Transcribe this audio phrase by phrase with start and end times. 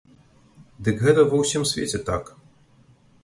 [0.85, 2.31] Дык гэта ва ўсім свеце так.